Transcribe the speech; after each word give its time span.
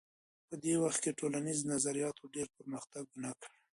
په 0.47 0.55
دې 0.63 0.73
وخت 0.83 0.99
کي 1.03 1.11
ټولنیزو 1.19 1.69
نظریاتو 1.73 2.31
ډېر 2.35 2.47
پرمختګ 2.57 3.03
ونه 3.11 3.31
کړ. 3.39 3.51